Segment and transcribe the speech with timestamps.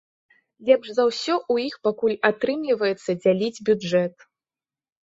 [0.69, 4.15] Лепш за ўсё ў іх пакуль атрымліваецца дзяліць бюджэт.